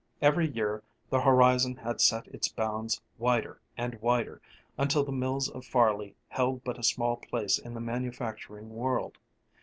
Every 0.19 0.49
year 0.51 0.81
the 1.11 1.21
horizon 1.21 1.75
had 1.75 2.01
set 2.01 2.25
its 2.29 2.47
bounds 2.47 3.03
wider 3.19 3.61
and 3.77 4.01
wider, 4.01 4.41
until 4.75 5.03
the 5.03 5.11
mills 5.11 5.47
of 5.47 5.63
Farley 5.63 6.15
held 6.29 6.63
but 6.63 6.79
a 6.79 6.83
small 6.83 7.17
place 7.17 7.59
in 7.59 7.75
the 7.75 7.81
manufacturing 7.81 8.71
world. 8.71 9.19